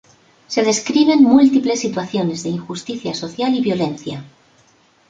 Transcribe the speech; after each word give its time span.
Se 0.47 0.63
describen 0.63 1.21
múltiples 1.21 1.81
situaciones 1.81 2.41
de 2.41 2.49
injusticia 2.49 3.13
social 3.13 3.53
y 3.53 3.61
violencia. 3.61 4.25